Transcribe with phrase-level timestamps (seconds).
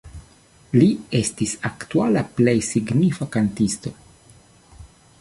[0.77, 0.87] Li
[1.19, 3.97] estis la aktuala plej signifa kantisto.